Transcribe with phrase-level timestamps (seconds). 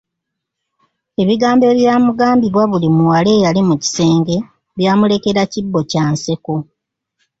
[1.21, 4.35] Ebigambo ebyamugambibwa buli muwala eyali mu kisenge
[4.77, 6.55] byamulekera kibbo kya nseko.